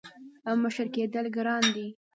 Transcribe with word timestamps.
•مشر 0.63 0.87
کېدل 0.95 1.25
ګران 1.35 1.63
دي. 1.75 1.87